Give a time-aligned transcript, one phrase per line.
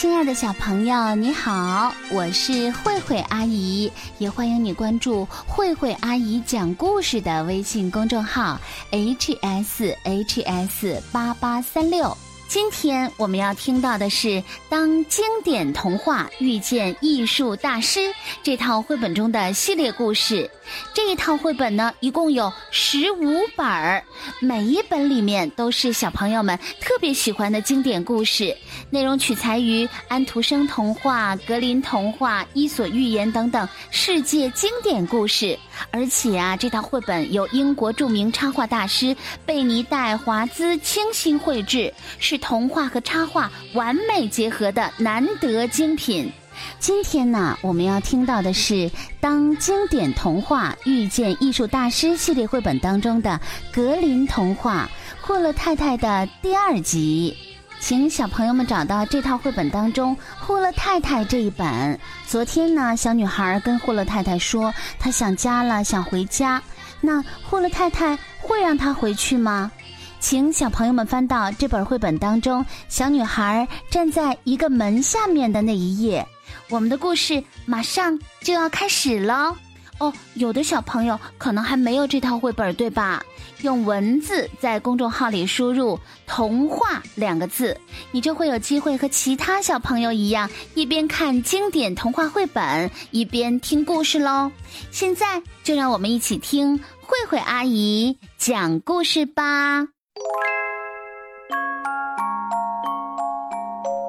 [0.00, 8.58] 亲爱的小朋友，你好，我是慧慧阿姨，也欢迎你关注慧慧阿姨讲故事的微信公众号
[8.90, 12.16] h s h s 八八三六。
[12.50, 14.28] 今天我们要听到的是
[14.68, 18.00] 《当经典童话遇见艺术大师》
[18.42, 20.50] 这套绘本中的系列故事。
[20.92, 24.02] 这一套绘本呢，一共有十五本儿，
[24.40, 28.56] 每一本里面都是小朋友们特别喜欢的经典故事，
[28.90, 35.56] 内容取材于安徒生童话、格林童话、伊索寓言等等世界经典故事。
[35.90, 46.30] 而且啊，这套绘本由英国著名插画大师贝尼戴华兹精心绘制，是童话和插画完美结合的难得精品。
[46.78, 48.74] 今天呢，我们要听到的是
[49.20, 53.40] 《当经典童话遇见艺术大师》系列绘本当中的
[53.72, 54.90] 格林童话
[55.26, 57.34] 《霍勒太太》的第二集。
[57.80, 61.98] 请小朋友们找到这套绘本当中《霍勒太太》这一本。
[62.26, 66.62] 昨天呢，小女孩跟霍勒太太说她想家了，想回家。
[67.00, 69.72] 那霍勒太太会让她回去吗？
[70.20, 76.24] 请小朋友们翻到这本绘本当中，小女孩站在一个门下面的那一页。
[76.68, 79.56] 我们的故事马上就要开始了
[80.00, 80.12] 哦！
[80.34, 83.22] 有的小朋友可能还没有这套绘本，对吧？
[83.60, 87.78] 用文字在公众号里输入“童话”两个字，
[88.10, 94.50] 你就会有机会和其他小朋友一样，一边看经典童话绘本，一边听故事喽。
[94.90, 99.86] 现在就让我们一起听慧慧阿姨讲故事吧。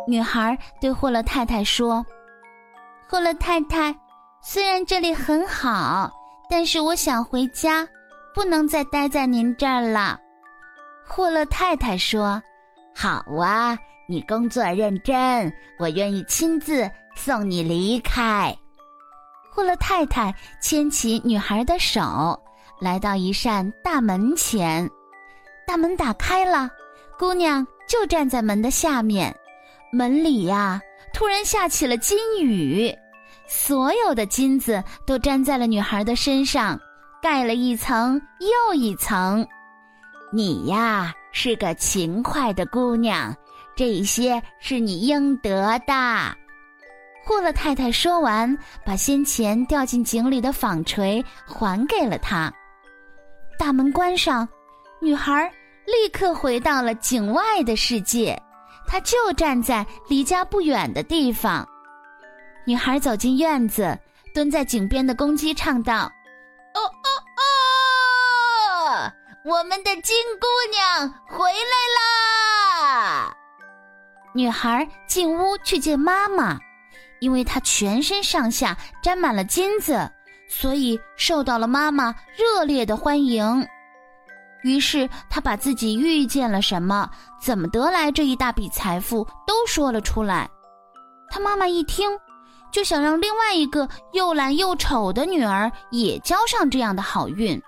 [0.08, 2.05] 女孩对霍勒太太说。
[3.08, 3.94] 霍勒太太，
[4.44, 6.11] 虽然这里很好，
[6.50, 7.88] 但是我想回家，
[8.34, 10.20] 不能再待在您这儿了。
[11.06, 12.42] 霍勒太太说
[12.95, 18.56] ：“好啊，你工作认真，我愿意亲自送你离开。”
[19.53, 22.42] 霍勒太太牵起女孩的手，
[22.80, 24.89] 来到一扇大门前，
[25.67, 26.67] 大门打开了，
[27.20, 29.36] 姑娘就站在门的下面。
[29.92, 30.82] 门里呀，
[31.14, 32.92] 突然下起了金雨。
[33.54, 36.80] 所有的金子都粘在了女孩的身上，
[37.22, 39.45] 盖了一层又一层。
[40.32, 43.36] 你呀是个勤快的姑娘，
[43.76, 46.34] 这些是你应得的。
[47.26, 52.50] 霍勒太太说完，把先前掉进井里的纺锤还给了她。
[53.60, 54.48] 大门关上，
[55.02, 55.52] 女孩
[55.86, 58.42] 立刻回到了井外的世界。
[58.88, 61.68] 她就站在离家不远的地方。
[62.64, 63.98] 女孩走进院子，
[64.36, 66.04] 蹲在井边的公鸡唱道
[66.76, 67.10] ：“哦哦
[68.95, 69.11] 哦，
[69.44, 73.36] 我们的金姑娘回来啦！”
[74.33, 76.60] 女孩进屋去见妈妈，
[77.20, 80.10] 因为她全身上下沾满了金子，
[80.48, 83.67] 所以受到了妈妈热烈的欢迎。
[84.61, 87.10] 于是她把自己遇见了什么，
[87.42, 90.48] 怎么得来这一大笔财富都说了出来。
[91.27, 92.08] 她妈妈一听。
[92.71, 97.61] 就想让另外一个又懒又丑的女儿也交上这样的好运，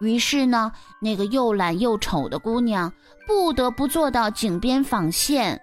[0.00, 2.92] 于是呢，那个又懒又丑的姑娘
[3.26, 5.60] 不得不坐到井边纺线，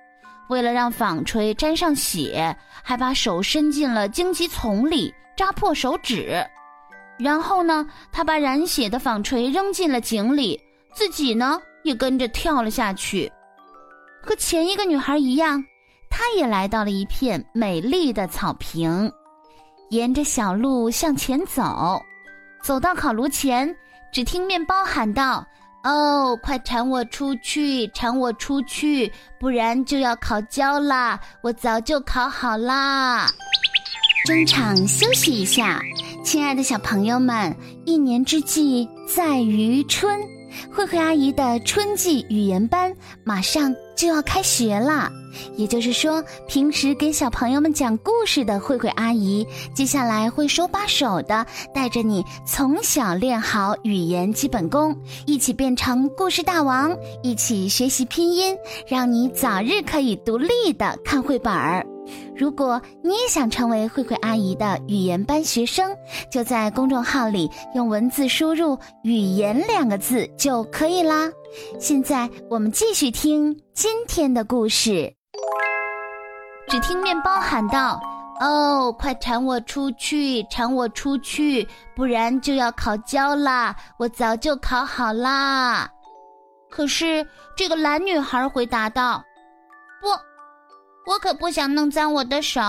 [0.50, 6.45] 为了让纺锤沾上血，还把手伸进了荆棘丛里扎破手指，
[7.19, 10.59] 然后呢，她把染血的纺锤扔进了井里，
[10.94, 13.31] 自己呢也跟着跳了下去，
[14.22, 15.63] 和前一个女孩一样。
[16.16, 19.12] 他也来到了一片美丽的草坪，
[19.90, 22.00] 沿着小路向前走，
[22.62, 23.75] 走到烤炉前，
[24.12, 25.44] 只听面包喊道
[25.84, 31.19] ：“哦，快铲我出去，铲我出去，不然就要烤焦啦！
[31.41, 33.28] 我早就烤好啦。”
[34.28, 35.81] 中场休息一下，
[36.24, 37.53] 亲爱的小朋友们，
[37.88, 40.22] 一年之计在于春，
[40.72, 45.10] 慧慧阿姨的春季语言班马上就要开学了。
[45.56, 54.95] 也就是说，平时给小朋友们讲故事的慧慧阿姨，接下来会手把手的带着你从小练好语言基本功，
[55.25, 58.56] 一起变成故事大王，一起学习拼音，
[58.88, 61.86] 让你早日可以独立的看绘本儿。
[62.36, 65.95] 如果你也想成为慧慧阿姨的语言班学生，
[66.29, 71.31] 就在公众号里用文字输入“语言”两个字就可以啦。
[71.79, 75.13] 现在我们继续听今天的故事。
[76.74, 78.02] 只听面包喊道
[78.42, 83.75] ：“哦，快铲我出去，铲我出去，不然就要烤焦啦！
[83.98, 85.88] 我早就烤好啦。”
[86.72, 87.24] 可是
[87.56, 89.24] 这个懒女孩回答道
[90.02, 90.08] ：“不，
[91.12, 92.60] 我可不想弄脏我的手。”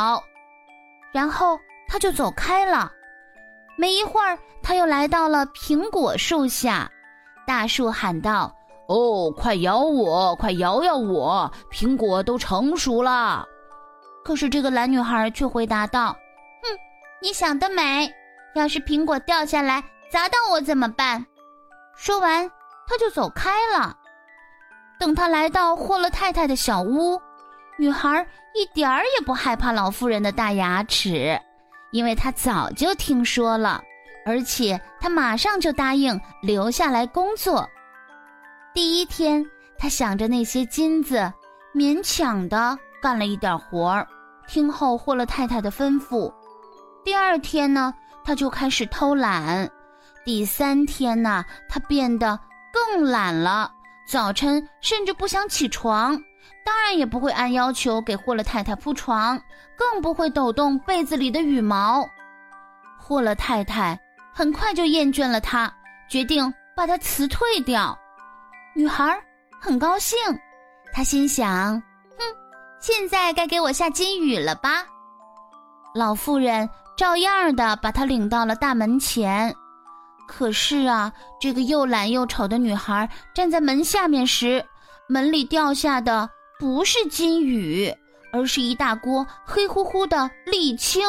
[1.11, 1.59] 然后
[1.89, 2.93] 他就走开了。
[3.79, 6.91] 没一会儿，他又来到了苹果树下，
[7.47, 8.55] 大树喊道
[8.87, 13.47] ：“哦，快咬我，快咬咬我，苹果都成熟了。”
[14.25, 16.17] 可是这个蓝女孩却回答道
[16.63, 16.69] ：“哼，
[17.21, 18.11] 你想得美！
[18.55, 21.25] 要是苹果掉下来砸到我怎么办？”
[21.97, 22.51] 说完，
[22.89, 23.97] 他就走开了。
[24.99, 27.21] 等他来到霍勒太太的小屋，
[27.77, 31.39] 女孩一点儿也不害怕老妇人的大牙齿，
[31.91, 33.83] 因为她早就听说了，
[34.25, 37.69] 而且她马上就答应留下来工作。
[38.73, 39.45] 第一天，
[39.77, 41.31] 她想着那些金子，
[41.75, 44.07] 勉强的干了一点活儿，
[44.47, 46.33] 听候霍勒太太的吩咐。
[47.05, 47.93] 第二天呢，
[48.25, 49.69] 她就开始偷懒。
[50.25, 52.39] 第三天呢，她变得
[52.73, 53.71] 更懒了。
[54.07, 56.19] 早晨甚至不想起床，
[56.65, 59.41] 当然也不会按要求给霍勒太太铺床，
[59.77, 62.07] 更不会抖动被子里的羽毛。
[62.99, 63.99] 霍勒太太
[64.33, 65.73] 很快就厌倦了他，
[66.09, 67.99] 决定把他辞退掉。
[68.75, 69.19] 女孩
[69.61, 70.19] 很高兴，
[70.93, 71.83] 她心想：“，
[72.87, 74.85] 现在该给我下金雨了吧？”
[75.97, 79.55] 老妇人照样的把她领到了大门前。
[80.29, 81.11] 可是啊，
[81.41, 84.63] 这个又懒又丑的女孩站在门下面时，
[85.09, 86.29] 门里掉下的
[86.61, 87.91] 不是金雨，
[88.35, 91.03] 而是一大锅黑乎乎的沥青。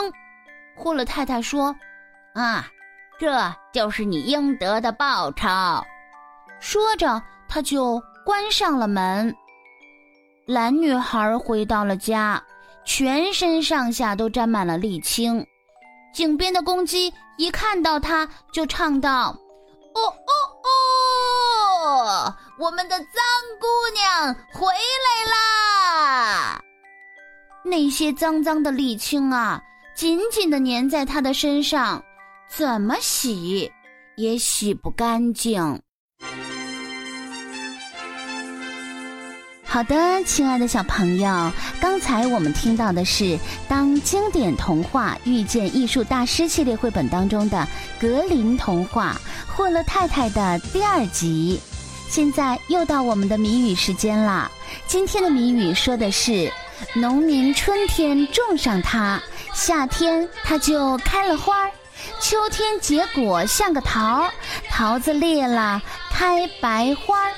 [0.77, 1.75] 霍勒太太说
[2.35, 2.65] ：“啊，
[3.19, 5.45] 这就是你应得的报酬。”
[6.61, 9.35] 说着，她就关上了门。
[10.45, 12.41] 蓝女孩回到了家，
[12.85, 15.43] 全身上下都沾满了沥青。
[16.13, 19.35] 井边的公鸡一看到她，就唱道
[19.95, 20.31] ：“哦哦
[22.27, 23.07] 哦，我们的脏
[23.59, 26.61] 姑娘回来啦！”
[27.65, 29.59] 那些脏脏的沥青啊，
[29.95, 32.03] 紧紧的粘在她的身上，
[32.47, 33.71] 怎么洗
[34.15, 35.81] 也洗不干净。
[39.75, 41.51] 好的，亲爱的小朋友，
[41.81, 43.23] 刚才我们听到的是
[43.67, 47.67] 《当经典童话遇见艺术大师》系列绘本当中的
[47.99, 49.19] 格林童话
[49.53, 51.59] 《霍勒太太》的第二集。
[52.07, 54.49] 现在又到我们的谜语时间了。
[54.87, 56.49] 今天的谜语说的是：
[56.93, 59.21] 农民春天种上它，
[59.53, 61.71] 夏天它就开了花儿，
[62.21, 64.31] 秋天结果像个桃儿，
[64.69, 65.81] 桃子裂了
[66.11, 67.31] 开白花儿。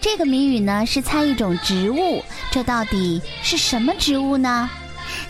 [0.00, 4.68] 这个谜语呢是猜一种植物，这到底是什么植物呢？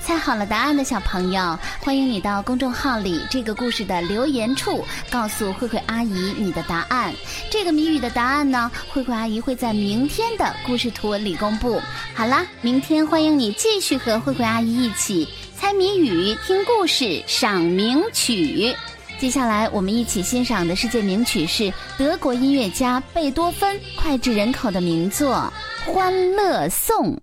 [0.01, 7.13] 猜好了答案的小朋友，欢迎你到公众号里这个故事的留言处告诉慧慧阿姨你的答案。
[7.51, 11.83] 这个谜语的答案呢，慧慧阿姨会在明天的故事图文里公布。
[12.15, 15.27] 好啦，明天欢迎你继续和慧慧阿姨一起
[15.57, 18.75] 猜谜语、听故事、赏名曲。
[19.21, 25.53] 接下来我们一起欣赏的世界名曲是德国音乐家贝多芬脍炙人口的名作
[25.93, 27.15] 《欢乐颂》。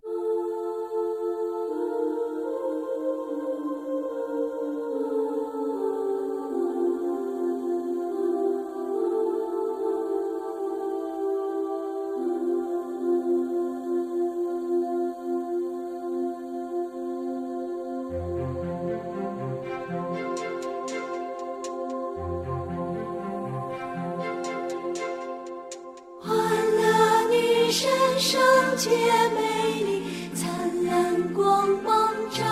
[28.20, 28.42] 圣
[28.76, 30.02] 洁美丽，
[30.34, 30.50] 灿
[30.86, 32.44] 烂光芒照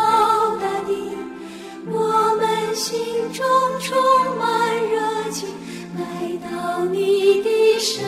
[0.62, 1.18] 大地，
[1.88, 3.04] 我们心
[3.34, 3.44] 中
[3.80, 3.98] 充
[4.38, 5.50] 满热情，
[5.98, 8.06] 来到你的身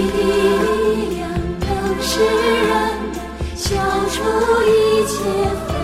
[0.00, 2.70] 力量能使人
[3.12, 3.74] 们消
[4.10, 4.22] 除
[4.66, 5.75] 一切。